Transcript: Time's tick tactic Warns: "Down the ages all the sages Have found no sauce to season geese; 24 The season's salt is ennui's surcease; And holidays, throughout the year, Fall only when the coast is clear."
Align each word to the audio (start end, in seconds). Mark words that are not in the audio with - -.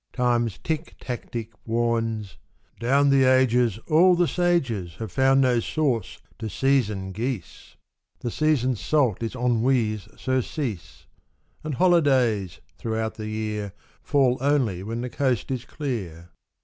Time's 0.13 0.57
tick 0.57 0.95
tactic 0.99 1.51
Warns: 1.63 2.37
"Down 2.79 3.11
the 3.11 3.23
ages 3.25 3.77
all 3.87 4.15
the 4.15 4.27
sages 4.27 4.95
Have 4.95 5.11
found 5.11 5.41
no 5.41 5.59
sauce 5.59 6.19
to 6.39 6.49
season 6.49 7.11
geese; 7.11 7.75
24 8.21 8.21
The 8.21 8.31
season's 8.31 8.79
salt 8.81 9.21
is 9.21 9.35
ennui's 9.35 10.07
surcease; 10.17 11.05
And 11.63 11.75
holidays, 11.75 12.61
throughout 12.79 13.13
the 13.13 13.27
year, 13.29 13.73
Fall 14.01 14.39
only 14.41 14.81
when 14.81 15.01
the 15.01 15.09
coast 15.11 15.51
is 15.51 15.65
clear." 15.65 16.31